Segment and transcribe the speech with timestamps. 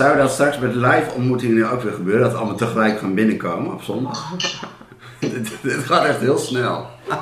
[0.00, 2.22] Zou dat straks met live ontmoetingen nu ook weer gebeuren?
[2.22, 4.32] Dat allemaal tegelijk gaan binnenkomen op zondag?
[5.18, 6.86] dit, dit gaat echt heel snel.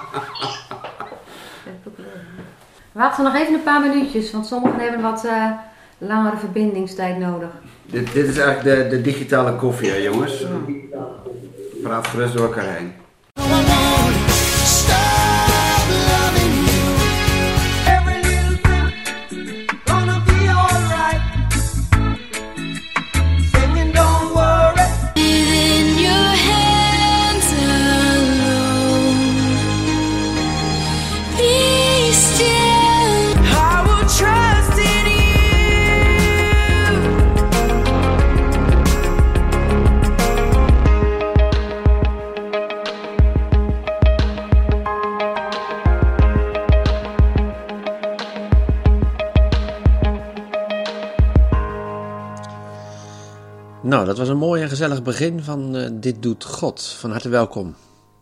[2.93, 5.51] Wachten nog even een paar minuutjes, want sommigen hebben wat eh,
[5.99, 7.49] langere verbindingstijd nodig.
[7.87, 10.47] Dit, dit is eigenlijk de, de digitale koffie, hè, jongens.
[11.83, 12.93] Praat gerust door elkaar heen.
[53.89, 56.83] Nou, dat was een mooi en gezellig begin van eh, Dit Doet God.
[56.83, 57.75] Van harte welkom.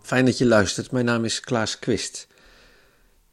[0.02, 0.90] Fijn dat je luistert.
[0.90, 2.26] Mijn naam is Klaas Quist.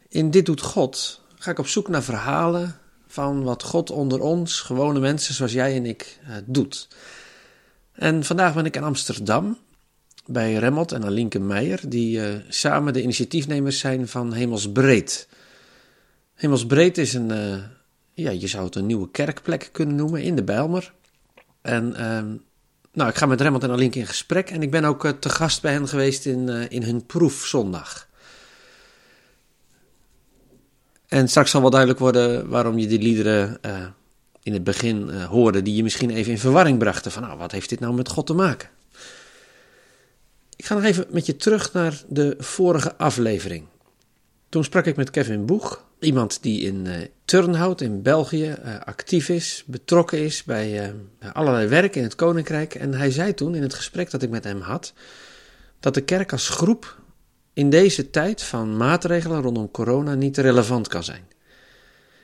[0.08, 4.60] In Dit Doet God ga ik op zoek naar verhalen van wat God onder ons,
[4.60, 6.88] gewone mensen zoals jij en ik, eh, doet.
[7.92, 9.58] En vandaag ben ik in Amsterdam
[10.26, 15.28] bij Remmelt en Alinke Meijer, die eh, samen de initiatiefnemers zijn van Hemelsbreed.
[16.34, 17.32] Hemelsbreed is een,
[18.14, 20.94] ja, je zou het een nieuwe kerkplek kunnen noemen in de Bijlmer.
[21.64, 22.36] En ehm,
[22.94, 24.50] nou, ik ga met Remmelt en Alinke in gesprek.
[24.50, 28.08] En ik ben ook eh, te gast bij hen geweest in, eh, in hun proefzondag.
[31.08, 33.86] En straks zal wel duidelijk worden waarom je die liederen eh,
[34.44, 35.62] in het begin hoorde...
[35.62, 37.12] die je misschien even in verwarring brachten.
[37.12, 38.70] Van nou, wat heeft dit nou met God te maken?
[40.56, 43.66] Ik ga nog even met je terug naar de vorige aflevering.
[44.50, 49.30] Toen sprak ik met Kevin Boeg, iemand die in eh, Turnhout in België eh, actief
[49.30, 50.84] is, betrokken is bij
[51.20, 52.76] eh, allerlei werk in het Koninkrijk.
[52.76, 54.94] En hij zei toen in het gesprek dat ik met hem had,
[55.80, 57.02] dat de kerk als groep
[57.54, 61.32] in deze tijd van maatregelen rondom corona niet relevant kan zijn.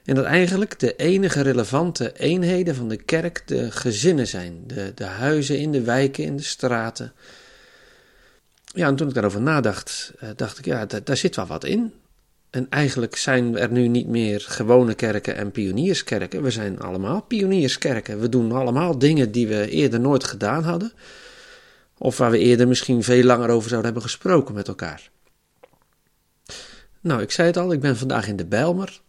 [0.06, 5.04] En dat eigenlijk de enige relevante eenheden van de kerk de gezinnen zijn, de, de
[5.04, 7.14] huizen in de wijken, in de straten.
[8.66, 11.94] Ja, en toen ik daarover nadacht, dacht ik, ja, da- daar zit wel wat in.
[12.50, 16.44] En eigenlijk zijn er nu niet meer gewone kerken en pionierskerken.
[16.44, 18.20] We zijn allemaal pionierskerken.
[18.20, 20.92] We doen allemaal dingen die we eerder nooit gedaan hadden.
[21.98, 25.10] Of waar we eerder misschien veel langer over zouden hebben gesproken met elkaar.
[27.02, 29.02] Nou, ik zei het al, ik ben vandaag in de Bijlmer.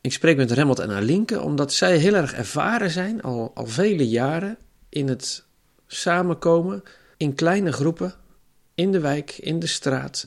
[0.00, 4.08] Ik spreek met Remmelt en Alinke omdat zij heel erg ervaren zijn, al, al vele
[4.08, 5.44] jaren, in het
[5.86, 6.82] samenkomen
[7.16, 8.14] in kleine groepen,
[8.74, 10.26] in de wijk, in de straat.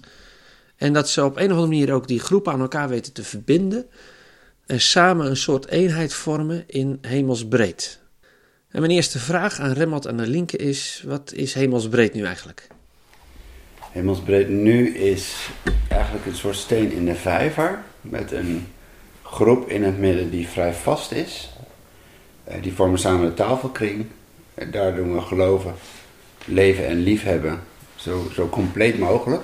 [0.76, 3.24] En dat ze op een of andere manier ook die groepen aan elkaar weten te
[3.24, 3.86] verbinden.
[4.66, 8.00] En samen een soort eenheid vormen in hemelsbreed.
[8.70, 12.68] En mijn eerste vraag aan Remmelt en Alinke is: wat is hemelsbreed nu eigenlijk?
[13.92, 15.50] Hemelsbreed nu is
[15.88, 17.84] eigenlijk een soort steen in de vijver.
[18.02, 18.68] Met een
[19.22, 21.50] groep in het midden die vrij vast is.
[22.44, 24.06] Eh, Die vormen samen de tafelkring.
[24.54, 25.74] En daar doen we geloven,
[26.46, 27.60] leven en liefhebben
[27.96, 29.44] zo, zo compleet mogelijk.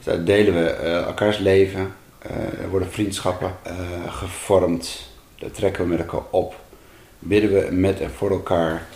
[0.00, 1.92] Dus daar delen we eh, elkaars leven.
[2.18, 3.74] eh, er worden vriendschappen eh,
[4.08, 5.10] gevormd.
[5.38, 6.54] Daar trekken we met elkaar op.
[7.18, 8.86] Bidden we met en voor elkaar.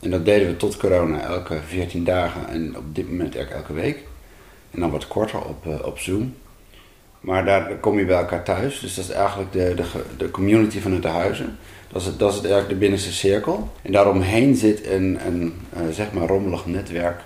[0.00, 3.98] En dat deden we tot corona elke 14 dagen en op dit moment elke week.
[4.70, 6.34] En dan wat korter op, op Zoom.
[7.20, 8.80] Maar daar kom je bij elkaar thuis.
[8.80, 9.84] Dus dat is eigenlijk de, de,
[10.16, 11.58] de community vanuit de huizen.
[11.88, 13.72] Dat is, het, dat is het eigenlijk de binnenste cirkel.
[13.82, 15.54] En daaromheen zit een, een
[15.92, 17.20] zeg maar rommelig netwerk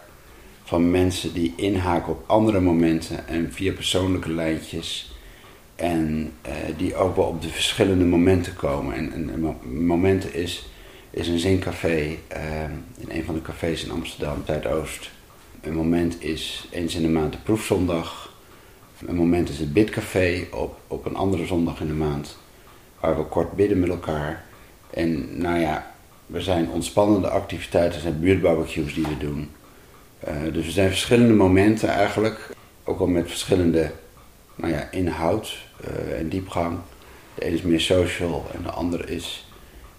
[0.72, 5.14] van mensen die inhaken op andere momenten en via persoonlijke lijntjes.
[5.76, 8.94] En eh, die ook wel op de verschillende momenten komen.
[8.94, 9.56] En, en,
[9.94, 10.68] en is,
[11.10, 12.62] is een zincafé eh,
[12.98, 15.10] in een van de cafés in Amsterdam, Zuidoost.
[15.60, 18.32] Een moment is eens in de maand de proefzondag.
[19.06, 22.36] Een moment is het bidcafé op, op een andere zondag in de maand.
[23.00, 24.44] Waar we kort bidden met elkaar.
[24.90, 25.94] En nou ja,
[26.34, 29.50] er zijn ontspannende activiteiten, zijn buurtbarbecues die we doen.
[30.24, 32.50] Eh, dus er zijn verschillende momenten eigenlijk.
[32.84, 33.90] Ook al met verschillende
[34.54, 36.78] nou ja, inhoud eh, en diepgang.
[37.34, 39.46] De ene is meer social en de andere is,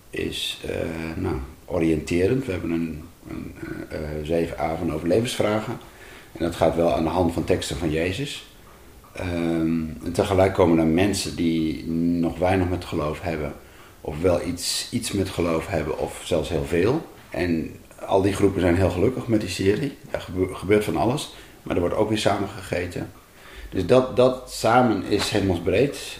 [0.09, 0.77] is eh,
[1.15, 1.35] nou,
[1.65, 2.45] oriënterend.
[2.45, 3.55] We hebben een, een
[4.23, 5.77] zeven avonden over levensvragen.
[6.31, 8.45] En dat gaat wel aan de hand van teksten van Jezus.
[9.13, 11.85] Ehm, en tegelijk komen er mensen die
[12.19, 13.53] nog weinig met geloof hebben.
[14.01, 17.07] Of wel iets, iets met geloof hebben, of zelfs heel veel.
[17.29, 17.75] En
[18.07, 19.97] al die groepen zijn heel gelukkig met die serie.
[20.11, 21.33] Er gebe- gebeurt van alles.
[21.63, 23.11] Maar er wordt ook weer samen gegeten.
[23.69, 26.17] Dus dat, dat samen is hemelsbreed.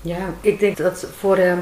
[0.00, 1.52] Ja, ik denk dat voor eh,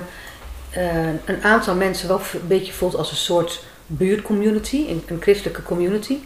[0.70, 5.62] eh, een aantal mensen wel een beetje voelt als een soort buurtcommunity, een, een christelijke
[5.62, 6.16] community.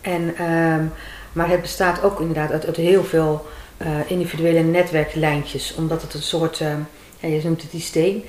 [0.00, 0.84] En, ehm,
[1.32, 6.22] maar het bestaat ook inderdaad uit, uit heel veel eh, individuele netwerklijntjes, omdat het een
[6.22, 6.78] soort, ehm,
[7.20, 8.24] ja, je noemt het die steen.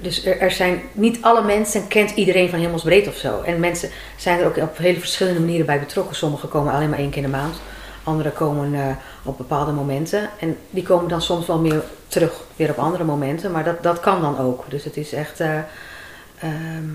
[0.00, 3.40] Dus er, zijn niet alle mensen kent iedereen van hemelsbreed of zo.
[3.40, 6.16] En mensen zijn er ook op hele verschillende manieren bij betrokken.
[6.16, 7.60] Sommigen komen alleen maar één keer in de maand.
[8.04, 8.86] Anderen komen eh,
[9.22, 10.30] op bepaalde momenten.
[10.38, 13.50] En die komen dan soms wel meer terug weer op andere momenten.
[13.50, 14.64] Maar dat, dat kan dan ook.
[14.68, 15.40] Dus het is echt.
[15.40, 15.58] eh,
[16.38, 16.88] ehm,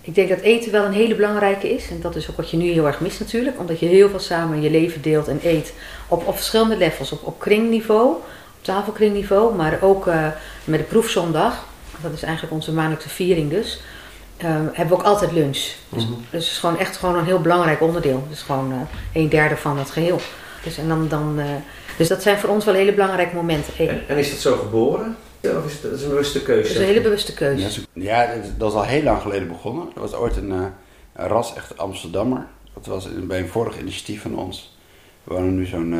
[0.00, 1.90] ik denk dat eten wel een hele belangrijke is.
[1.90, 3.58] En dat is ook wat je nu heel erg mist natuurlijk.
[3.58, 5.72] Omdat je heel veel samen je leven deelt en eet.
[6.08, 7.12] Op, op verschillende levels.
[7.12, 8.24] Op, op kringniveau, op
[8.60, 9.54] tafelkringniveau.
[9.54, 10.26] Maar ook eh,
[10.64, 11.64] met de proefzondag.
[12.04, 13.80] Dat is eigenlijk onze maandelijkse viering dus.
[14.36, 15.58] eh, hebben we ook altijd lunch.
[15.88, 18.26] Dus, dus het is gewoon echt gewoon een heel belangrijk onderdeel.
[18.28, 18.78] Dus gewoon eh,
[19.22, 20.20] een derde van het geheel.
[20.64, 21.46] Dus, en dan, dan, eh,
[21.98, 23.72] dus dat zijn voor ons wel hele belangrijke momenten.
[23.88, 25.16] En, en is dat zo geboren?
[25.40, 26.62] Of is het dat is een bewuste keuze?
[26.62, 27.80] Dat is een hele bewuste keuze.
[27.92, 28.26] ja,
[28.56, 29.88] dat is- al heel lang geleden begonnen.
[29.94, 30.58] Er was ooit een, eh,
[31.12, 32.46] een ras, echt Amsterdammer.
[32.74, 34.76] Dat was in- bij een vorig initiatief van ons.
[35.24, 35.98] We wonen nu zo'n eh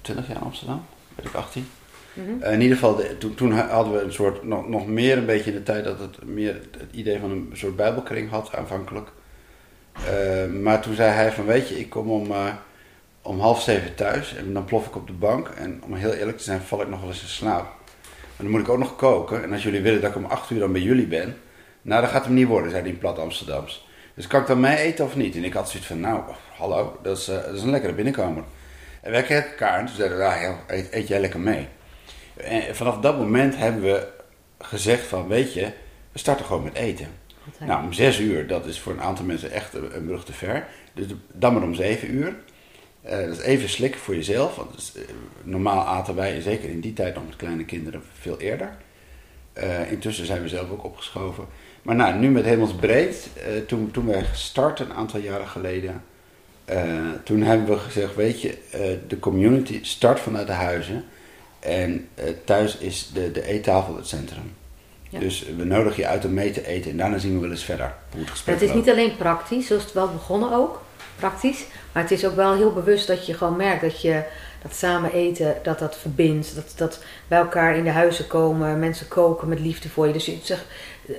[0.00, 1.68] 20 jaar in Amsterdam, weet ik 18.
[2.16, 2.42] Mhm.
[2.42, 5.52] Eh, in ieder geval, toen, toen hadden we een soort, nog, nog meer een beetje
[5.52, 9.08] de tijd dat het meer het idee van een soort bijbelkring had aanvankelijk.
[9.92, 12.54] Eh, maar toen zei hij van, weet je, ik kom om, eh,
[13.22, 15.48] om half zeven thuis en dan plof ik op de bank.
[15.48, 17.64] En om heel eerlijk te zijn, val ik nog wel eens in slaap.
[17.64, 19.42] Maar dan moet ik ook nog koken.
[19.42, 21.36] En als jullie willen dat ik om acht uur dan bij jullie ben,
[21.82, 23.86] nou, dat gaat hem niet worden, zei hij in plat Amsterdams.
[24.14, 25.36] Dus kan ik dan mee eten of niet?
[25.36, 26.20] En ik had zoiets van, nou,
[26.56, 27.26] hallo, dat is,
[27.62, 28.44] een lekkere binnenkomer.
[29.00, 31.68] En wij keken elkaar en toen zeiden we, heel, eet, eet jij lekker mee?
[32.36, 34.06] En vanaf dat moment hebben we
[34.58, 35.70] gezegd van, weet je,
[36.12, 37.08] we starten gewoon met eten.
[37.46, 37.70] Altijd.
[37.70, 40.32] Nou, om zes uur, dat is voor een aantal mensen echt een, een brug te
[40.32, 40.66] ver.
[40.94, 42.34] Dus dan maar om zeven uur.
[43.06, 44.56] Eh, dat is even slikken voor jezelf.
[44.56, 45.02] Want is, eh,
[45.42, 48.76] normaal aten wij, zeker in die tijd nog met kleine kinderen, veel eerder.
[49.52, 51.46] Eh, intussen zijn we zelf ook opgeschoven.
[51.82, 56.02] Maar nou, nu met Hemelsbreed, eh toen, toen wij gestart een aantal jaren geleden,
[57.24, 58.58] toen hebben we gezegd, weet je,
[59.08, 61.04] de community start vanuit de huizen.
[61.58, 64.54] En eh, thuis is de, de eettafel het centrum.
[65.08, 65.18] Ja.
[65.18, 67.64] Dus we nodigen je uit om mee te eten en daarna zien we wel eens
[67.64, 68.86] verder hoe het gesprek Het is loopt.
[68.86, 70.82] niet alleen praktisch, zoals het wel begonnen ook,
[71.16, 71.64] praktisch.
[71.92, 74.22] Maar het is ook wel heel bewust dat je gewoon merkt dat je
[74.62, 76.54] dat samen eten, dat dat verbindt.
[76.54, 80.12] Dat, dat bij elkaar in de huizen komen, mensen koken met liefde voor je.
[80.12, 80.56] Dus je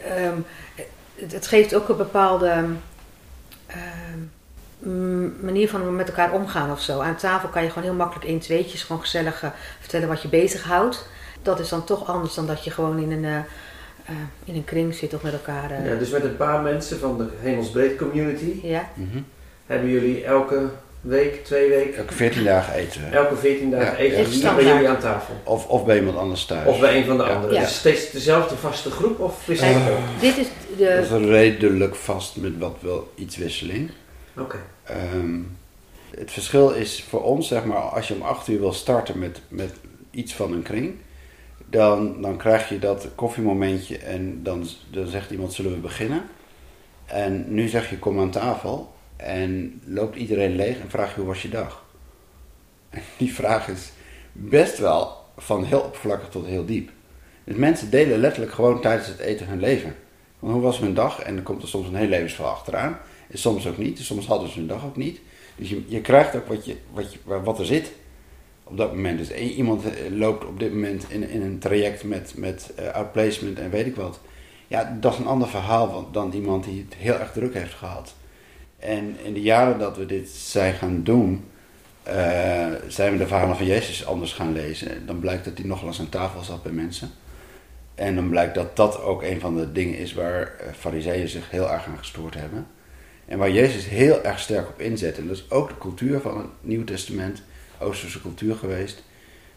[0.03, 0.39] ehm,
[1.15, 2.65] het, het geeft ook een bepaalde
[3.67, 4.19] ehm,
[5.41, 6.99] manier van met elkaar omgaan of zo.
[6.99, 9.49] Aan tafel kan je gewoon heel makkelijk in tweetjes gewoon gezellig eh,
[9.79, 11.07] vertellen wat je bezighoudt.
[11.41, 13.35] Dat is dan toch anders dan dat je gewoon in een, eh,
[14.05, 15.71] eh, in een kring zit of met elkaar.
[15.71, 18.89] eh, Ja, dus met een paar mensen van de Hemelsbreed community ja.
[18.93, 19.17] Mhm.
[19.65, 20.65] hebben jullie elke
[21.01, 24.55] week, twee weken, Elke 14 dagen eten elke 14 dagen Ja, eten ja.
[24.55, 25.33] bij jullie aan tafel.
[25.43, 26.67] Of, of bij iemand anders thuis.
[26.67, 27.29] Of bij een van de Ja.
[27.29, 27.55] anderen.
[27.55, 27.61] Ja.
[27.61, 29.77] Dus steeds dezelfde vaste groep of is het
[30.19, 30.47] dit is
[30.77, 30.77] Dat
[31.09, 31.15] de.
[31.25, 33.91] is redelijk vast met wat wel iets wisseling.
[34.37, 34.57] Oké.
[34.87, 35.39] Ehm,
[36.09, 39.41] het verschil is voor ons, zeg maar, als je om 8 uur wil starten met,
[39.47, 39.73] met
[40.11, 40.95] iets van een kring,
[41.69, 46.23] dan, dan krijg je dat koffiemomentje en dan, dan zegt iemand: Zullen we beginnen?
[47.05, 48.95] En nu zeg je: Kom aan tafel.
[49.15, 51.85] En loopt iedereen leeg en vraag je: Hoe was je dag?
[52.89, 53.91] En die vraag is
[54.31, 56.89] best wel van heel oppervlakkig tot heel diep.
[57.43, 59.95] Dus mensen delen letterlijk gewoon tijdens het eten hun leven.
[60.39, 61.19] Hoe was mijn dag?
[61.19, 62.97] En dan komt er soms een heel levensverhaal achteraan.
[63.33, 63.99] Soms ook niet.
[63.99, 65.19] Soms hadden ze hun dag ook niet.
[65.55, 67.91] Dus je, je krijgt ook wat, je, wat, wat er zit
[68.63, 69.17] op dat moment.
[69.17, 73.59] Dus iemand eh, loopt op dit moment in, in een traject met, met eh, outplacement
[73.59, 74.19] en weet ik wat.
[74.67, 78.15] Ja, dat is een ander verhaal dan iemand die het heel erg druk heeft gehad.
[78.79, 81.45] En in de jaren dat we dit zijn gaan doen,
[82.03, 85.05] eh, zijn we de verhalen van Jezus anders gaan lezen.
[85.05, 87.09] Dan blijkt dat hij nog wel eens aan tafel zat bij mensen.
[87.95, 91.71] En dan blijkt dat dat ook een van de dingen is waar fariseeën zich heel
[91.71, 92.67] erg aan gestoord hebben.
[93.27, 95.17] En waar Jezus heel erg sterk op inzet.
[95.17, 97.43] En dat is ook de cultuur van het Nieuw Testament,
[97.79, 99.03] Oosterse cultuur geweest.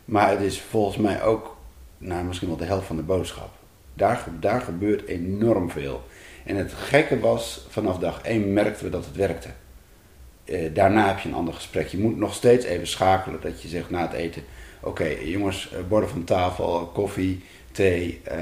[0.05, 1.57] Maar het is volgens mij ook
[1.99, 3.51] nou, misschien wel de helft van de boodschap.
[3.95, 6.03] Daar, daar gebeurt enorm veel.
[6.45, 9.49] En het gekke was, vanaf dag één merkten we dat het werkte.
[10.45, 11.87] Eh, daarna heb je een ander gesprek.
[11.87, 14.43] Je moet nog steeds even schakelen dat je zegt na het eten:
[14.81, 18.39] Oké, jongens, eh, borden van tafel, koffie, thee, eh,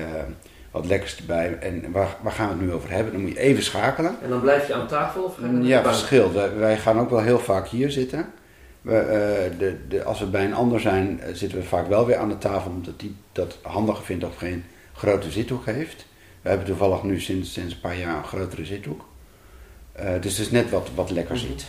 [0.70, 1.58] wat lekkers erbij.
[1.60, 3.12] En waar, waar gaan we het nu over hebben?
[3.12, 4.16] Dan moet je even schakelen.
[4.22, 6.32] En dan blijf je aan tafel of ga Ja, verschil.
[6.32, 8.26] Wij, wij gaan ook wel heel vaak hier zitten.
[8.82, 12.06] We, eh, de, de, als we bij een ander zijn, eh, zitten we vaak wel
[12.06, 16.06] weer aan de tafel, omdat die dat handiger vindt of geen grote zithoek heeft.
[16.42, 19.04] We hebben toevallig nu sinds, sinds een paar jaar een grotere zithoek.
[19.92, 21.46] Eh, dus het is net wat, wat lekker Mhm.
[21.46, 21.64] zit.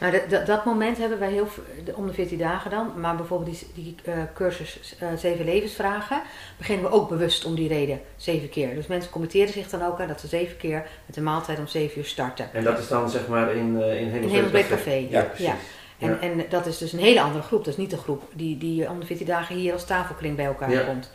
[0.00, 1.48] Nou, dat- dat- dat moment hebben wij heel,
[1.84, 2.92] de- om de 14 dagen dan.
[3.00, 6.22] Maar bijvoorbeeld die, die eh, cursus eh, Zeven Levensvragen
[6.56, 8.74] beginnen we ook bewust om die reden zeven keer.
[8.74, 11.66] Dus mensen committeren zich dan ook aan dat ze zeven keer met de maaltijd om
[11.66, 12.48] zeven uur starten.
[12.52, 15.06] En dat is dan zeg maar in, eh in In Hemelsbeek Café.
[15.10, 15.46] Ja, precies.
[15.46, 15.54] Ja.
[15.98, 16.18] En, Ja.
[16.20, 17.64] en dat is dus een hele andere groep.
[17.64, 20.44] Dat is niet de groep die, die om de 14 dagen hier als tafelkring bij
[20.44, 20.82] elkaar Ja.
[20.82, 21.10] komt.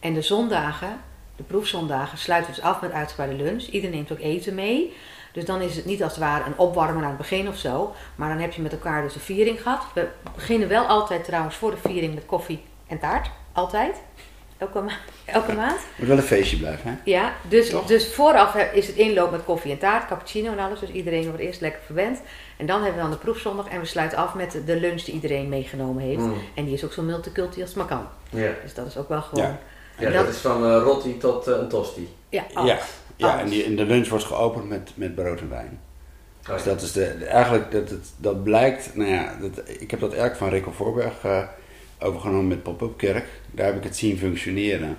[0.00, 1.00] En de zondagen,
[1.36, 3.62] de proefzondagen, sluiten we dus af met uitgebreide lunch.
[3.66, 4.92] Iedereen neemt ook eten mee.
[5.32, 7.92] Dus dan is het niet als het ware een opwarmen aan het begin of zo.
[8.14, 9.82] Maar dan heb je met elkaar dus een viering gehad.
[9.94, 13.30] We beginnen wel altijd trouwens voor de viering met koffie en taart.
[13.52, 13.96] Altijd.
[14.58, 14.92] Elke, ma
[15.24, 15.78] elke maand.
[15.96, 16.96] Moet wel een feestje blijven, hè?
[17.10, 17.86] Ja, dus, Toch?
[17.86, 20.80] dus vooraf is het inloop met koffie en taart, cappuccino en alles.
[20.80, 22.20] Dus iedereen wordt eerst lekker verwend.
[22.56, 25.14] En dan hebben we dan de proefzondag en we sluiten af met de lunch die
[25.14, 26.20] iedereen meegenomen heeft.
[26.20, 26.34] Mm.
[26.54, 28.06] En die is ook zo multiculti als het maar kan.
[28.30, 29.44] Ja, Dus dat is ook wel gewoon...
[29.98, 30.04] Ja.
[30.04, 32.14] dat, dat- is van eh rotti tot eh, een tosti.
[32.28, 32.70] Ja, Ja, alles.
[32.70, 32.78] ja
[33.26, 33.42] Alles.
[33.42, 35.80] en, die, en de lunch wordt geopend met, met brood en wijn.
[36.48, 39.90] Oh, Dus dat is de, de- eigenlijk, dat, het, dat blijkt, nou ja, dat, ik
[39.90, 41.42] heb dat erg van Rico Voorberg eh,
[41.98, 43.26] overgenomen met Pop-Up Kerk.
[43.50, 44.96] Daar heb ik het zien functioneren.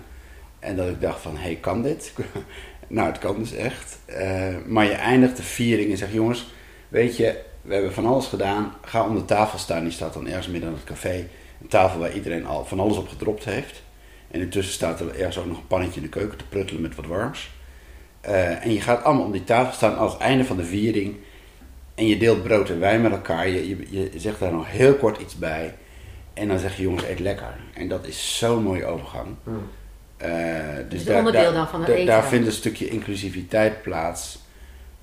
[0.60, 2.14] En dat ik dacht van, hé, hey, kan dit?
[2.88, 3.98] nou, het kan dus echt.
[4.06, 6.54] Eh, maar je eindigt de viering en zegt, jongens,
[6.90, 8.74] weet je, we hebben van alles gedaan.
[8.82, 11.28] Ga om de tafel staan, die staat dan ergens midden aan het café.
[11.62, 13.82] Een tafel waar iedereen al van alles op gedropt heeft.
[14.32, 16.96] En intussen staat er ergens ook nog een pannetje in de keuken te pruttelen met
[16.96, 17.52] wat warms.
[18.22, 21.16] Eh, en je gaat allemaal om die tafel staan als het einde van de viering.
[21.96, 23.48] En je deelt brood en wijn met elkaar.
[23.48, 25.74] Je, je, je zegt daar nog heel kort iets bij.
[26.34, 27.56] En dan zeg je jongens, eet lekker.
[27.74, 29.28] En dat is zo'n mooie overgang.
[30.18, 30.30] Eh,
[30.90, 34.40] dus het onderdeel dan van het eten Daar vindt een stukje inclusiviteit plaats.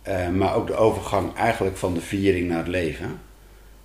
[0.03, 3.21] Eh, maar ook de overgang eigenlijk van de viering naar het leven.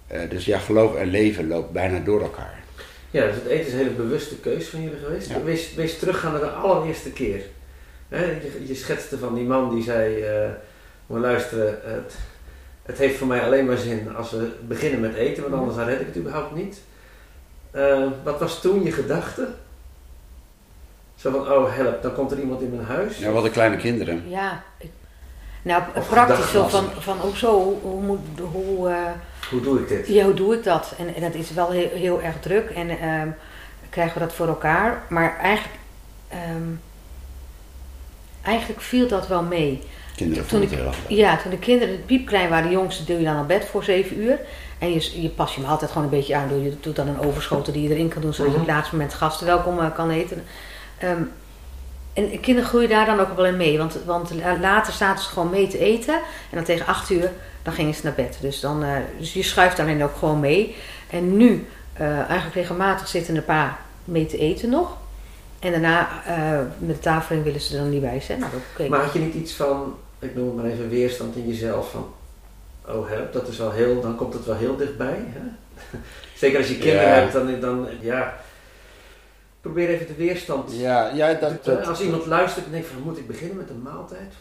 [0.07, 2.63] Eh, dus ja, geloof en leven loopt bijna door elkaar.
[3.11, 5.29] Ja, dus het eten is een hele bewuste keus van jullie geweest.
[5.29, 5.43] Ja.
[5.43, 7.41] Wees, wees teruggaan naar de allereerste keer.
[8.13, 10.49] Hè, je, je schetste van die man die zei, eh
[11.05, 12.15] maar luisteren, het,
[12.83, 15.85] het heeft voor mij alleen maar zin als we beginnen met eten, want anders dan
[15.85, 16.81] red ik het überhaupt niet.
[17.71, 19.47] Eh, wat was toen je gedachte?
[21.15, 23.17] Zo van, oh help, dan komt er iemand in mijn huis.
[23.17, 24.23] Ja, wat de kleine kinderen.
[24.29, 24.91] Ja, ik-
[25.61, 28.19] nou Of praktisch zo van, van hoezo, hoe, hoe, moet,
[28.51, 29.11] hoe, eh,
[29.49, 30.07] Hoe doe ik dit?
[30.07, 30.93] ja, hoe doe ik dat?
[30.97, 33.27] En, en dat is wel heel, heel erg druk en ehm,
[33.89, 35.01] krijgen we dat voor elkaar.
[35.09, 35.79] Maar eigenlijk,
[36.27, 36.67] ehm,
[38.43, 39.81] eigenlijk viel dat wel mee.
[40.15, 41.17] Kinderen Toen voelen ik, het heel erg.
[41.17, 44.19] ja, toen de kinderen piepklein waren, de jongste deel je dan naar bed voor zeven
[44.19, 44.39] uur.
[44.79, 46.47] En je, je pas je hem altijd gewoon een beetje aan.
[46.47, 48.75] Doe je doet dan een overschoten die je erin kan doen, zodat je op het
[48.75, 50.43] laatste moment gasten welkom eh, kan eten.
[50.97, 51.21] Ehm,
[52.13, 53.77] en kinderen groeien daar dan ook wel in mee.
[53.77, 56.13] Want, want la- later zaten ze gewoon mee te eten.
[56.13, 56.21] En
[56.55, 57.31] dan tegen acht uur,
[57.63, 58.37] dan gingen ze naar bed.
[58.41, 60.75] Dus, dan, eh, dus je schuift daarin ook gewoon mee.
[61.09, 64.97] En nu, eh, eigenlijk regelmatig zitten een paar mee te eten nog.
[65.63, 68.39] En daarna, eh, met de tafeling willen ze er dan niet bij zijn.
[68.39, 68.89] Nou, oké.
[68.89, 72.13] Maar had je niet iets van, ik noem het maar even, weerstand in jezelf van,
[72.87, 75.17] oh help, dat is wel heel, dan komt het wel heel dichtbij.
[75.19, 75.41] Hè?
[76.41, 77.13] Zeker als je kinderen Ja.
[77.13, 78.37] hebt, dan, dan ja,
[79.61, 80.71] probeer even de weerstand.
[80.77, 83.81] Ja, ja, dat, dat, als iemand luistert en denkt van, moet ik beginnen met een
[83.81, 84.33] maaltijd?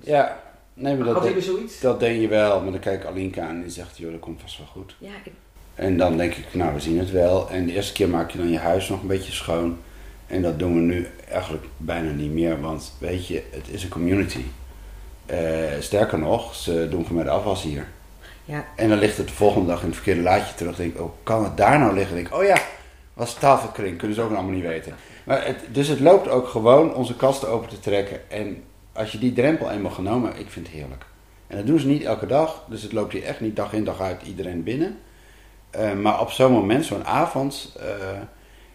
[0.00, 0.40] Ja,
[0.74, 1.80] nee, maar dat, Had jullie zoiets?
[1.80, 2.60] dat denk je wel.
[2.60, 4.96] Maar dan kijk ik Alinka aan en die zegt, joh, dat komt vast wel goed.
[4.98, 5.32] ja, ik,
[5.74, 7.48] En dan denk ik, nou, we zien het wel.
[7.50, 9.78] En de eerste keer maak je dan je huis nog een beetje schoon.
[10.30, 13.88] En dat doen we nu eigenlijk bijna niet meer, want weet je, het is een
[13.88, 14.44] community.
[15.26, 15.38] Eh,
[15.80, 17.86] sterker nog, ze doen voor mij de afwas hier.
[18.44, 20.76] ja, En dan ligt het de volgende dag in het verkeerde laadje terug.
[20.76, 22.14] Denk ik, oh, kan het daar nou liggen?
[22.14, 22.58] Denk ik, oh ja,
[23.14, 24.94] was tafelkring, kunnen ze ook allemaal niet weten.
[25.24, 28.30] Maar het, dus het loopt ook gewoon onze kasten open te trekken.
[28.30, 31.04] En als je die drempel eenmaal genomen, ik vind het heerlijk.
[31.46, 33.84] En dat doen ze niet elke dag, dus het loopt hier echt niet dag in
[33.84, 34.98] dag uit iedereen binnen.
[35.70, 37.86] Eh, maar op zo'n moment, zo'n avond, eh,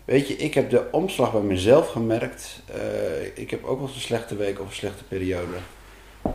[0.06, 2.62] weet je, ik heb de omslag bij mezelf gemerkt.
[2.66, 5.58] Eh, ik heb ook wel eens een slechte week of een slechte periode.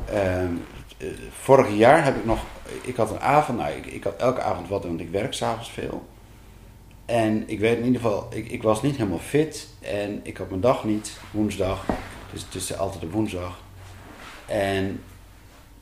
[0.05, 0.53] Ehm,
[0.99, 2.45] eh, vorig jaar heb ik nog,
[2.83, 5.71] ik had een avond, nou ik, ik had elke avond wat, want ik werk s'avonds
[5.71, 6.09] veel.
[7.05, 10.49] En ik weet in ieder geval, ik, ik was niet helemaal fit en ik had
[10.49, 11.85] mijn dag niet, woensdag.
[12.33, 13.59] Dus het is altijd een woensdag.
[14.47, 15.03] En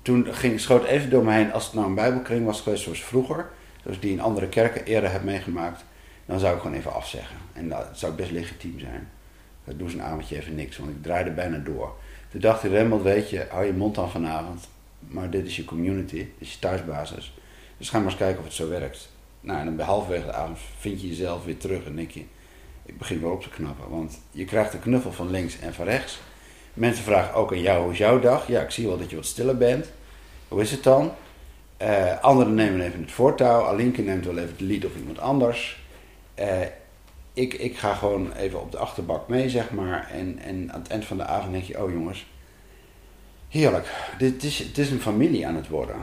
[0.03, 3.05] toen ging, schoot even door me heen, als het nou een bijbelkring was geweest zoals
[3.05, 3.49] vroeger,
[3.83, 5.85] zoals die in andere kerken eerder heb meegemaakt,
[6.29, 7.37] dan zou ik gewoon even afzeggen.
[7.53, 9.09] En dat zou best legitiem zijn.
[9.65, 11.95] Dat doen ze een avondje even niks, want ik draaide bijna door.
[12.29, 14.69] Toen dacht ik, Remmelt, weet je, hou je mond aan vanavond.
[14.99, 17.35] Maar dit is je community, dit is je thuisbasis.
[17.77, 19.09] Dus ga maar eens kijken of het zo werkt.
[19.41, 22.25] Nou, en dan bij halverwege de avond vind je jezelf weer terug en denk je,
[22.83, 23.91] ik begin weer op te knappen.
[23.91, 26.21] Want je krijgt een knuffel van links en van rechts.
[26.75, 28.47] Mensen vragen ook aan jou, hoe is jouw dag?
[28.47, 29.91] Ja, ik zie wel dat je wat stiller bent.
[30.49, 31.13] Hoe is het dan?
[31.77, 33.65] Eh, anderen nemen even het voortouw.
[33.65, 35.87] Alinke neemt wel even het lied of iemand anders.
[36.39, 36.67] Eh,
[37.33, 40.11] ik, ik ga gewoon even op de achterbak mee, zeg maar.
[40.11, 42.27] En, en aan het eind van de avond denk je, oh jongens,
[43.49, 44.13] heerlijk.
[44.19, 45.97] Dit is, het is een familie aan het worden.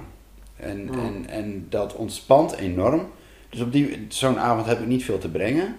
[0.55, 3.11] En, en, en dat ontspant enorm.
[3.49, 5.75] Dus op die, zo'n avond heb ik niet veel te brengen.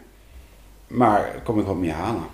[0.87, 2.27] Maar kom ik wat meer halen.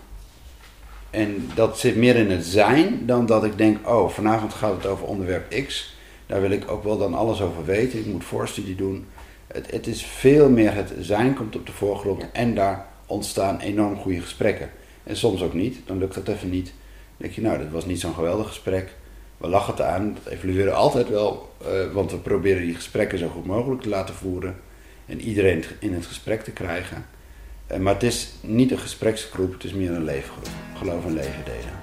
[1.10, 4.86] En dat zit meer in het zijn dan dat ik denk, oh, vanavond gaat het
[4.86, 5.96] over onderwerp X.
[6.26, 7.98] Daar wil ik ook wel dan alles over weten.
[7.98, 9.06] Ik moet voorstudie doen.
[9.52, 12.24] Het, het is veel meer het zijn komt op de voorgrond.
[12.32, 14.70] En daar ontstaan enorm goede gesprekken.
[15.04, 15.78] En soms ook niet.
[15.86, 16.66] Dan lukt dat even niet.
[16.66, 16.74] Dan
[17.16, 18.94] denk je, nou, dat was niet zo'n geweldig gesprek.
[19.36, 20.16] We lachen het aan.
[20.22, 21.54] Dat evalueren altijd wel.
[21.64, 24.56] eh, want we proberen die gesprekken zo goed mogelijk te laten voeren.
[25.06, 27.06] En iedereen in het gesprek te krijgen.
[27.66, 30.48] Eh, maar het is niet een gespreksgroep, het is meer een leefgroep.
[30.76, 31.81] Geloof en leven delen.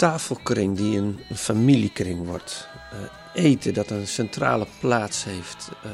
[0.00, 2.68] Tafelkring die een, familiekring wordt.
[2.92, 5.70] Eh, eten dat een centrale plaats heeft.
[5.82, 5.90] Eh,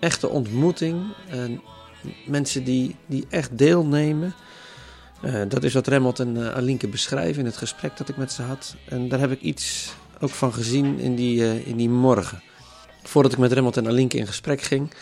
[0.00, 1.02] echte ontmoeting.
[1.28, 1.62] en
[2.26, 4.34] mensen die, die echt deelnemen.
[5.22, 8.32] Eh, dat is wat Remmelt en uh, Alinke beschrijven in het gesprek dat ik met
[8.32, 8.76] ze had.
[8.88, 12.42] En daar heb ik iets ook van gezien in die, in die morgen.
[13.02, 14.92] Voordat ik met Remmelt en Alinke in gesprek ging,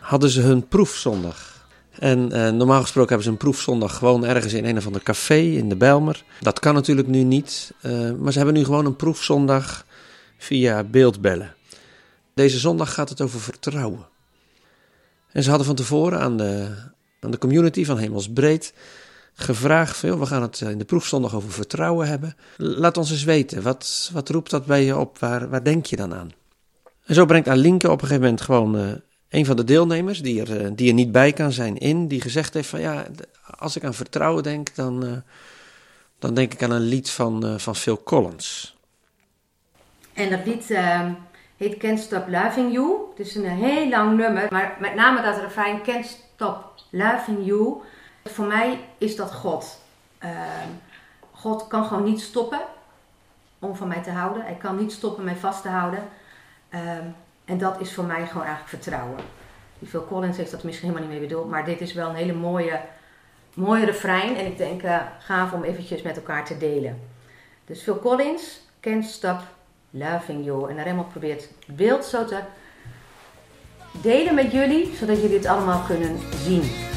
[0.00, 1.51] hadden ze hun proefzondag.
[1.98, 5.38] En eh, normaal gesproken hebben ze een proefzondag gewoon ergens in een of ander café
[5.38, 6.24] in de Bijlmer.
[6.40, 9.86] Dat kan natuurlijk nu niet, eh, maar ze hebben nu gewoon een proefzondag
[10.38, 11.54] via beeldbellen.
[12.34, 14.06] Deze zondag gaat het over vertrouwen.
[15.32, 16.68] En ze hadden van tevoren aan de,
[17.20, 18.74] aan de community van Hemelsbreed
[19.34, 22.36] gevraagd: we gaan het eh, in de proefzondag over vertrouwen hebben.
[22.56, 25.18] Laat ons eens weten, wat, wat roept dat bij je op?
[25.18, 26.30] Waar, waar denk je dan aan?
[27.04, 29.00] En zo brengt Alinke op een gegeven moment gewoon
[29.32, 32.08] een van de deelnemers, die er, eh, die er niet bij kan zijn, in.
[32.08, 33.06] Die gezegd heeft: van ja,
[33.58, 35.12] als ik aan vertrouwen denk, dan, eh,
[36.18, 38.76] dan denk ik aan een lied van, eh, van Phil Collins.
[40.12, 41.12] En dat lied ehm,
[41.56, 42.96] heet Can't Stop Loving You.
[43.16, 47.74] Het is een heel lang nummer, maar met name dat refrein Can't Stop Loving You.
[48.24, 49.80] Voor mij is dat God.
[50.18, 50.68] Ehm,
[51.30, 52.60] God kan gewoon niet stoppen
[53.58, 54.44] om van mij te houden.
[54.44, 56.08] Hij kan niet stoppen mij vast te houden.
[57.52, 59.18] En dat is voor mij gewoon eigenlijk vertrouwen.
[59.78, 62.14] Die Phil Collins heeft dat misschien helemaal niet meer bedoeld, maar dit is wel een
[62.14, 62.80] hele mooie,
[63.54, 64.36] mooie refrein.
[64.36, 67.00] En ik denk eh, gaaf om eventjes met elkaar te delen.
[67.64, 69.40] Dus Phil Collins, Can't Stop
[69.90, 70.70] Loving You.
[70.70, 72.40] En Remmel probeert het beeld zo te
[74.02, 76.91] delen met jullie, zodat jullie het allemaal kunnen zien.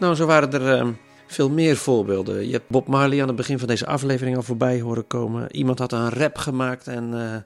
[0.00, 0.92] Nou, zo waren er ehm,
[1.26, 2.46] veel meer voorbeelden.
[2.46, 5.56] Je hebt Bob Marley aan het begin van deze aflevering al voorbij horen komen.
[5.56, 7.36] Iemand had een rap gemaakt en eh,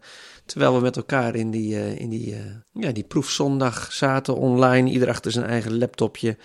[0.47, 2.41] terwijl we met elkaar in die, eh, in die, eh,
[2.73, 6.37] ja, die proefzondag zaten online, ieder achter zijn eigen laptopje,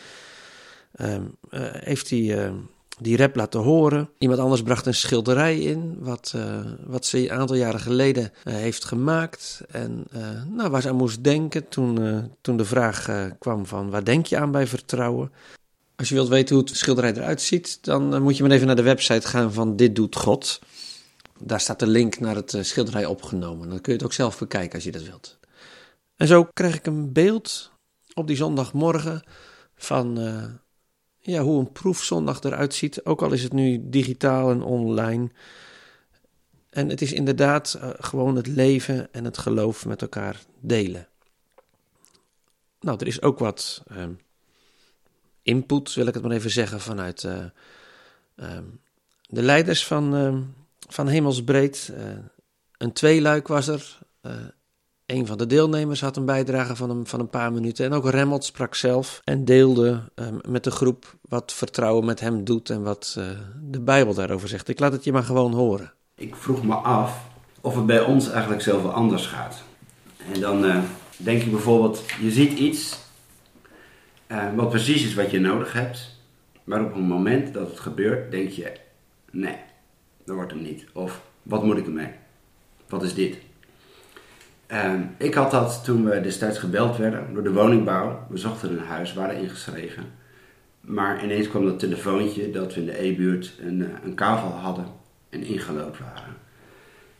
[0.95, 2.55] ehm, eh, heeft hij ehm,
[2.99, 4.09] die rap laten horen.
[4.17, 6.35] Iemand anders bracht een schilderij in, wat,
[6.85, 9.61] wat ze een aantal jaren geleden heeft gemaakt.
[9.71, 10.05] En
[10.47, 14.37] nou, waar ze aan moest denken toen, toen de vraag kwam van waar denk je
[14.37, 15.31] aan bij vertrouwen?
[15.99, 18.67] Als je wilt weten hoe het schilderij eruit ziet, dan eh, moet je maar even
[18.67, 20.59] naar de website gaan van Dit Doet God.
[21.39, 23.69] Daar staat de link naar het eh, schilderij opgenomen.
[23.69, 25.37] Dan kun je het ook zelf bekijken als je dat wilt.
[26.15, 27.71] En zo krijg ik een beeld
[28.13, 29.23] op die zondagmorgen
[29.75, 30.43] van eh,
[31.19, 33.05] ja, hoe een proefzondag eruit ziet.
[33.05, 35.29] Ook al is het nu digitaal en online.
[36.69, 41.07] En het is inderdaad gewoon het leven en het geloof met elkaar delen.
[42.79, 44.11] Nou, er is ook wat ehm,
[45.49, 47.45] input, wil ik het maar even zeggen, vanuit eh,
[48.35, 48.63] ehm,
[49.29, 50.41] de leiders van, ehm,
[50.87, 51.91] van Hemelsbreed.
[51.95, 52.03] Eh,
[52.77, 53.97] een tweeluik was er.
[54.21, 54.31] Eh,
[55.05, 57.85] een van de deelnemers had een bijdrage van een, van een paar minuten.
[57.85, 62.43] En ook Remmelt sprak zelf en deelde eh, met de groep wat vertrouwen met hem
[62.43, 63.19] doet en wat
[63.61, 64.67] de Bijbel daarover zegt.
[64.67, 65.93] Ik laat het je maar gewoon horen.
[66.15, 67.27] Ik vroeg me af
[67.61, 69.63] of het bij ons eigenlijk zoveel anders gaat.
[70.33, 70.83] En dan
[71.17, 72.97] denk je bijvoorbeeld, je ziet iets
[74.29, 76.17] eh, wat precies is wat je nodig hebt.
[76.63, 78.71] Maar op het moment dat het gebeurt, denk je,
[79.31, 79.57] nee,
[80.25, 80.85] dat wordt hem niet.
[80.93, 82.11] Of, wat moet ik ermee?
[82.87, 83.37] Wat is dit?
[84.67, 88.25] Ehm, ik had dat toen we destijds gebeld werden door de woningbouw.
[88.29, 90.03] We zochten een huis, waren ingeschreven.
[90.81, 94.85] Maar ineens kwam dat telefoontje dat we in de E-buurt een, eh, een kavel hadden
[95.29, 96.37] en ingelood waren.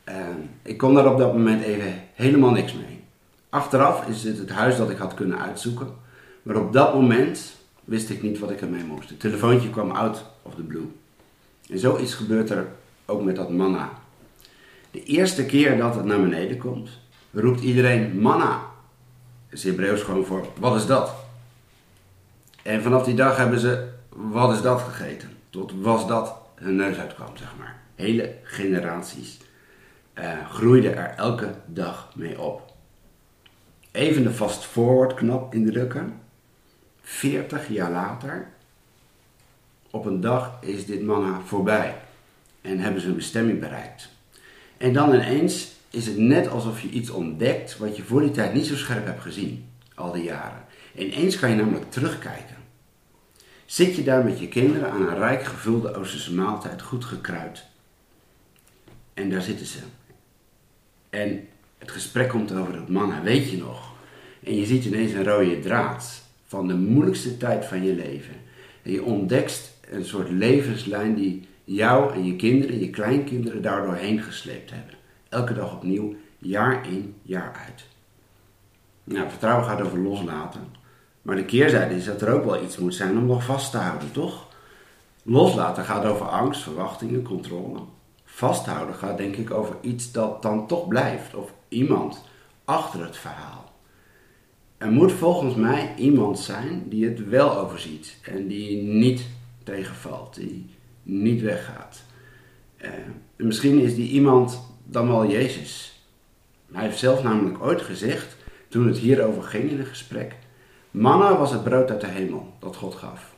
[0.03, 3.03] Ehm, ik kon daar op dat moment even helemaal niks mee.
[3.49, 6.07] Achteraf is het het huis dat ik had kunnen uitzoeken.
[6.43, 9.09] Maar op dat moment wist ik niet wat ik ermee moest.
[9.09, 10.91] Het telefoontje kwam out of the blue.
[11.69, 12.67] En zoiets gebeurt er
[13.05, 13.89] ook met dat manna.
[14.91, 16.89] De eerste keer dat het naar beneden komt,
[17.31, 18.61] roept iedereen manna.
[19.49, 21.13] Dat is Hebreeuws gewoon voor, wat is dat?
[22.63, 25.29] En vanaf die dag hebben ze, wat is dat gegeten?
[25.49, 27.79] Tot was dat hun neus uitkwam, zeg maar.
[27.95, 29.37] Hele generaties
[30.13, 32.73] eh, groeiden er elke dag mee op.
[33.91, 36.19] Even de fast forward knop indrukken.
[37.19, 38.47] 40 jaar later,
[39.89, 41.95] op een dag is dit manna voorbij
[42.61, 44.09] en hebben ze een bestemming bereikt.
[44.77, 48.53] En dan ineens is het net alsof je iets ontdekt wat je voor die tijd
[48.53, 50.65] niet zo scherp hebt gezien, al die jaren.
[50.95, 52.55] Ineens kan je namelijk terugkijken.
[53.65, 57.65] Zit je daar met je kinderen aan een rijk gevulde Oosterse maaltijd, goed gekruid.
[59.13, 59.79] En daar zitten ze.
[61.09, 63.93] En het gesprek komt over het manna, weet je nog?
[64.43, 68.35] En je ziet ineens een rode draad van de moeilijkste tijd van je leven.
[68.83, 74.21] En je ontdekt een soort levenslijn die jou en je kinderen, je kleinkinderen daardoor heen
[74.21, 74.93] gesleept hebben.
[75.29, 77.85] Elke dag opnieuw, jaar in, jaar uit.
[79.03, 80.61] Nou, vertrouwen gaat over loslaten.
[81.21, 83.77] Maar de keerzijde is dat er ook wel iets moet zijn om nog vast te
[83.77, 84.47] houden, toch?
[85.23, 87.79] Loslaten gaat over angst, verwachtingen, controle.
[88.25, 91.35] Vasthouden gaat denk ik over iets dat dan toch blijft.
[91.35, 92.23] Of iemand
[92.65, 93.71] achter het verhaal.
[94.79, 98.17] Er moet volgens mij iemand zijn die het wel overziet.
[98.21, 99.21] En die niet
[99.63, 100.35] tegenvalt.
[100.35, 100.69] Die
[101.03, 102.03] niet weggaat.
[102.77, 102.89] Eh,
[103.35, 106.03] en misschien is die iemand dan wel Jezus.
[106.71, 108.35] Hij heeft zelf namelijk ooit gezegd,
[108.67, 110.35] toen het hierover ging in een gesprek.
[110.91, 113.33] Manna was het brood uit de hemel dat God gaf.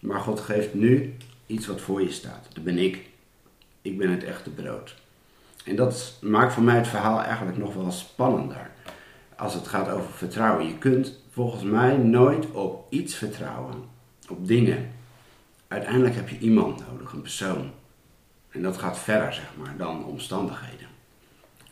[0.00, 2.48] Maar God geeft nu iets wat voor je staat.
[2.52, 3.08] Dat ben ik.
[3.82, 4.94] Ik ben het echte brood.
[5.64, 8.70] En dat maakt voor mij het verhaal eigenlijk nog wel spannender.
[9.36, 10.66] Als het gaat over vertrouwen.
[10.66, 13.74] Je kunt volgens mij nooit op iets vertrouwen.
[14.28, 14.90] Op dingen.
[15.68, 17.70] Uiteindelijk heb je iemand nodig, een persoon.
[18.50, 20.86] En dat gaat verder, zeg maar, dan omstandigheden.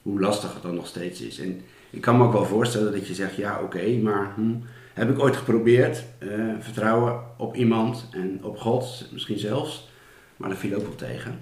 [0.02, 1.38] Hoe lastig het dan nog steeds is.
[1.38, 4.54] En ik kan me ook wel voorstellen dat je zegt, ja oké, maar hm,
[4.94, 6.04] heb ik ooit geprobeerd.
[6.18, 6.28] eh,
[6.60, 9.88] vertrouwen op iemand en op God, misschien zelfs.
[10.36, 11.40] Maar dat viel ook wel tegen.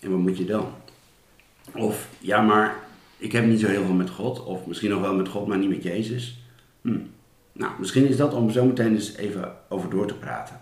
[0.00, 0.66] En wat moet je dan?
[1.74, 2.76] Of, ja maar
[3.16, 4.44] ik heb niet zo heel veel met God.
[4.44, 6.42] Of misschien nog wel met God, maar niet met Jezus.
[6.80, 6.98] Hm.
[7.52, 10.60] Nou, misschien is dat om zo meteen eens even over door te praten.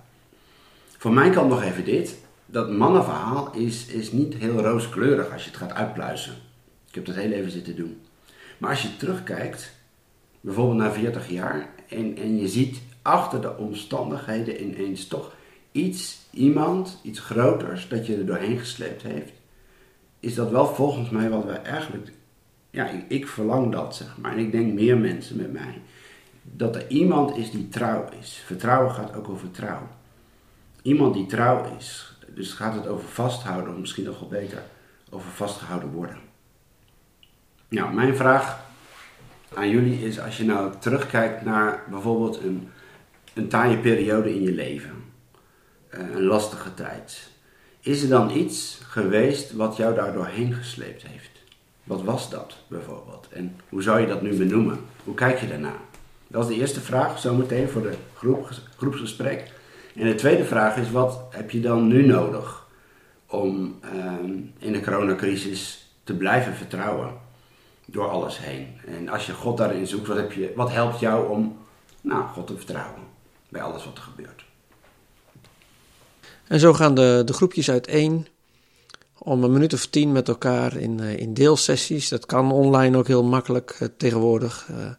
[0.99, 2.17] Voor mij kan nog even dit.
[2.47, 6.33] Dat mannenverhaal is, is niet heel rooskleurig als je het gaat uitpluizen.
[6.88, 8.01] Ik heb dat heel even zitten doen.
[8.59, 9.73] Maar als je terugkijkt,
[10.41, 15.35] bijvoorbeeld na 40 jaar, en, en je ziet achter de omstandigheden ineens toch
[15.73, 19.33] iets, iemand, iets groters dat je er doorheen gesleept heeft,
[20.21, 22.12] is dat wel volgens mij wat we eigenlijk,
[22.73, 25.81] ja, ik, ik verlang dat zeg maar, en ik denk meer mensen met mij,
[26.43, 28.43] dat er iemand is die trouw is.
[28.47, 29.89] Vertrouwen gaat ook over trouw.
[30.83, 34.63] Iemand die trouw is, dus gaat het over vasthouden, of misschien nog wel beter,
[35.11, 36.19] over vastgehouden worden.
[37.69, 38.61] Nou, mijn vraag
[39.55, 42.69] aan jullie is, als je nou terugkijkt naar bijvoorbeeld een,
[43.35, 45.05] een taaie periode in je leven,
[45.89, 47.31] eh, een lastige tijd,
[47.81, 51.32] is er dan iets geweest wat jou daar doorheen gesleept heeft?
[51.85, 53.29] Wat was dat bijvoorbeeld?
[53.31, 54.79] En hoe zou je dat nu benoemen?
[55.05, 55.75] Hoe kijk je daarna?
[56.27, 59.53] Dat is de eerste vraag, zometeen voor de groep, groepsgesprek.
[59.95, 62.66] En de tweede vraag is, wat heb je dan nu nodig
[63.27, 67.11] om ehm, in de coronacrisis te blijven vertrouwen
[67.85, 68.66] door alles heen?
[68.87, 71.57] En als je God daarin zoekt, wat, heb je, wat helpt jou om
[72.01, 73.03] nou, God te vertrouwen
[73.49, 74.45] bij alles wat er gebeurt?
[76.47, 78.27] En zo gaan de, de groepjes uiteen
[79.25, 82.09] om een minuut of tien met elkaar in, eh, in deelsessies.
[82.09, 84.67] Dat kan online ook heel makkelijk eh, tegenwoordig.
[84.71, 84.91] eh,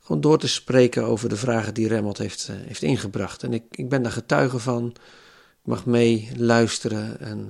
[0.00, 3.42] gewoon door te spreken over de vragen die Remmelt heeft, heeft ingebracht.
[3.42, 4.86] En ik, ik ben daar getuige van.
[5.62, 7.20] Ik mag mee luisteren.
[7.20, 7.48] En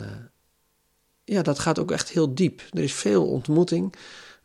[1.24, 2.62] ja, dat gaat ook echt heel diep.
[2.70, 3.94] Er is veel ontmoeting.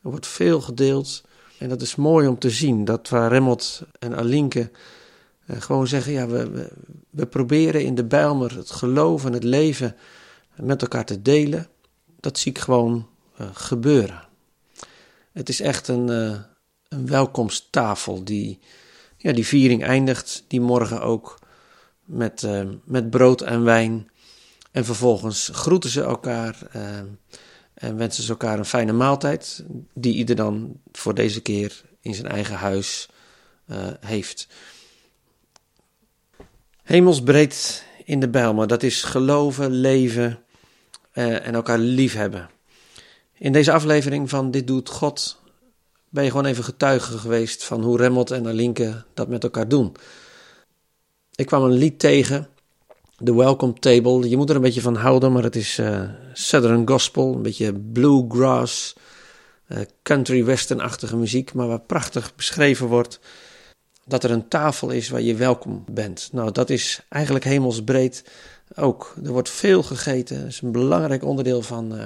[0.04, 1.24] Er wordt veel gedeeld.
[1.60, 4.72] En dat is mooi om te zien, dat waar Remmelt en Alinke
[5.48, 6.70] gewoon zeggen, ja, we, we,
[7.10, 9.96] we proberen in de Bijlmer het geloof en het leven
[10.62, 11.68] met elkaar te delen.
[12.20, 14.28] Dat zie ik gewoon eh, gebeuren.
[15.32, 16.40] Het is echt een, eh,
[16.88, 18.60] een welkomsttafel die,
[19.18, 21.40] ja, die viering eindigt, die morgen ook
[22.06, 24.10] met, eh, met brood en wijn.
[24.72, 26.58] En vervolgens groeten ze elkaar
[27.80, 32.28] en wensen ze elkaar een fijne maaltijd, die ieder dan voor deze keer in zijn
[32.28, 33.10] eigen huis
[33.66, 34.48] eh, heeft.
[36.84, 40.44] Hemelsbreed in de Bijlmer, dat is geloven, leven
[41.20, 42.50] eh, en elkaar liefhebben.
[43.38, 45.42] In deze aflevering van Dit Doet God
[46.10, 49.96] ben je gewoon even getuige geweest van hoe Remmelt en Alinke dat met elkaar doen.
[51.36, 52.48] Ik kwam een lied tegen,
[53.24, 54.30] The Welcome Table.
[54.30, 56.02] Je moet er een beetje van houden, maar het is eh,
[56.34, 58.96] Southern Gospel, een beetje bluegrass,
[59.66, 63.20] eh, country western-achtige muziek, maar waar prachtig beschreven wordt
[64.10, 66.30] dat er een tafel is waar je welkom bent.
[66.32, 68.24] Nou, dat is eigenlijk hemelsbreed
[68.76, 69.16] ook.
[69.24, 72.06] Er wordt veel gegeten, dat is een belangrijk onderdeel van, eh,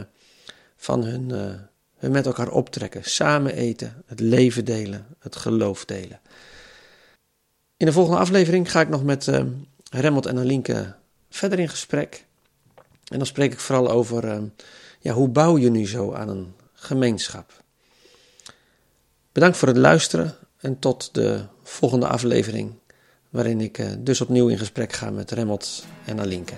[0.75, 1.59] van hun, eh,
[1.97, 3.03] hun met elkaar optrekken.
[3.03, 6.19] Samen eten, het leven delen, het geloof delen.
[7.77, 9.41] In de volgende aflevering ga ik nog met uh,
[9.89, 10.95] Remmelt en Alinke
[11.29, 12.25] verder in gesprek.
[13.07, 14.51] En dan spreek ik vooral over
[14.99, 17.63] ja, hoe bouw je nu zo aan een gemeenschap.
[19.31, 22.73] Bedankt voor het luisteren en tot de volgende aflevering,
[23.29, 26.53] waarin ik eh, dus opnieuw in gesprek ga met Remmelt en Alinke.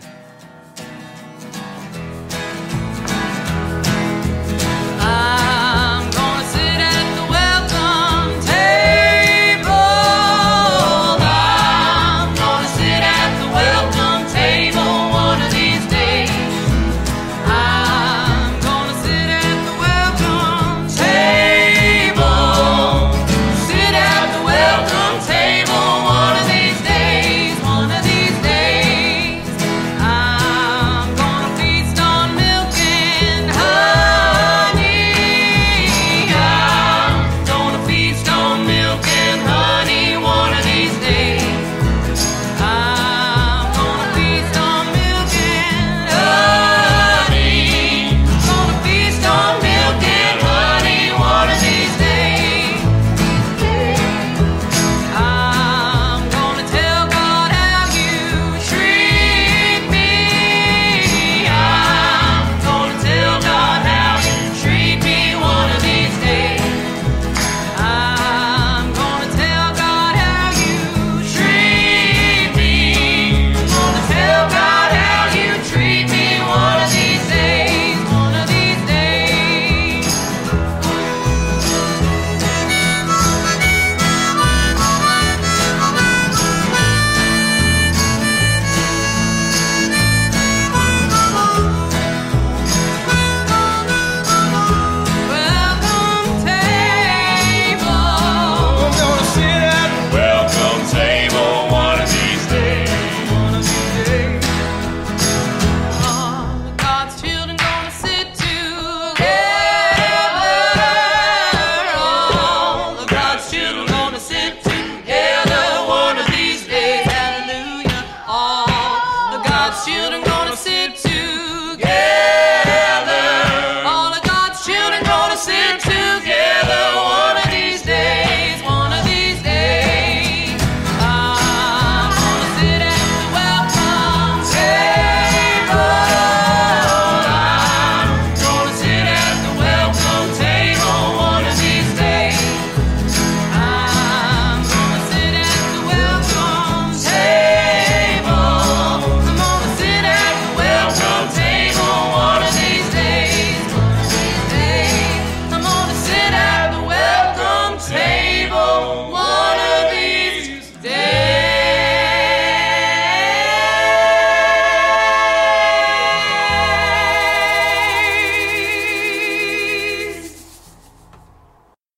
[119.88, 120.14] you